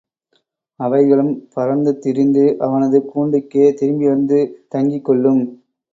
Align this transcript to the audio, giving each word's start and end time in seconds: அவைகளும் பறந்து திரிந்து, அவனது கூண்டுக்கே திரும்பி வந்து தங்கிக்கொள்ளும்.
அவைகளும் 0.79 1.49
பறந்து 1.53 1.91
திரிந்து, 1.99 2.45
அவனது 2.59 2.99
கூண்டுக்கே 3.11 3.67
திரும்பி 3.73 4.07
வந்து 4.07 4.39
தங்கிக்கொள்ளும். 4.75 5.43